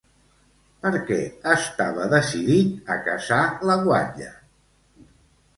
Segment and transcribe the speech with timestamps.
[0.85, 1.17] Per què
[1.57, 4.31] estava decidit a caçar la guatlla?